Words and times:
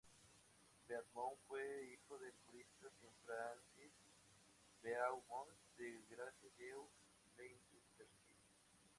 Beaumont 0.87 1.37
fue 1.47 1.93
hijo 1.93 2.17
del 2.17 2.33
jurista 2.47 2.87
Sir 2.99 3.11
Francis 3.23 3.91
Beaumont 4.81 5.51
de 5.77 6.01
Grace 6.09 6.49
Dieu, 6.57 6.89
Leicestershire. 7.37 8.41